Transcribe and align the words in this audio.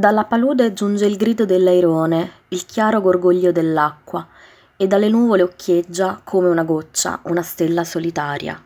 Dalla 0.00 0.24
palude 0.24 0.72
giunge 0.72 1.04
il 1.04 1.18
grido 1.18 1.44
dell'airone, 1.44 2.30
il 2.48 2.64
chiaro 2.64 3.02
gorgoglio 3.02 3.52
dell'acqua, 3.52 4.26
e 4.78 4.86
dalle 4.86 5.10
nuvole 5.10 5.42
occhieggia, 5.42 6.18
come 6.24 6.48
una 6.48 6.64
goccia, 6.64 7.20
una 7.24 7.42
stella 7.42 7.84
solitaria. 7.84 8.58